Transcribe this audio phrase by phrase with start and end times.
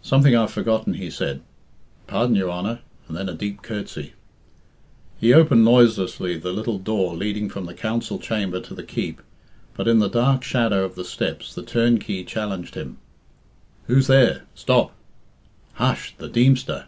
[0.00, 1.42] "Something I've forgotten," he said.
[2.06, 4.14] "Pardon, your Honour," and then a deep courtesy.
[5.20, 9.20] He opened noiselessly the little door leading from the council chamber to the keep,
[9.76, 12.96] but in the dark shadow of the steps the turnkey challenged him.
[13.86, 14.44] "Who's there?
[14.54, 14.94] Stop!"
[15.74, 16.86] "Hush!" "The Deemster!